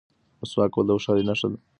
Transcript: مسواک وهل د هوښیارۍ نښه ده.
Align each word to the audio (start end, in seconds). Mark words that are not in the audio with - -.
مسواک 0.41 0.71
وهل 0.75 0.87
د 0.87 0.89
هوښیارۍ 0.95 1.23
نښه 1.29 1.47
ده. 1.51 1.57